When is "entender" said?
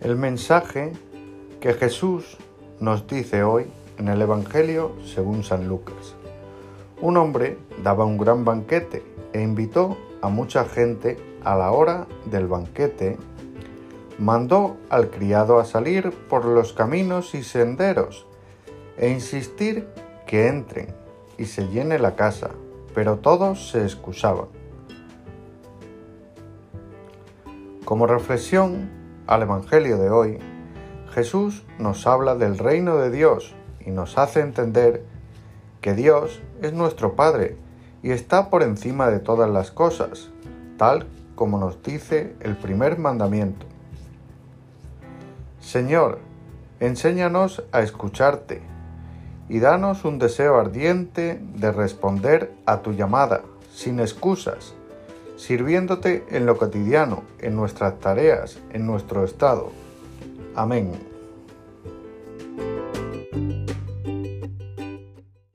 34.40-35.04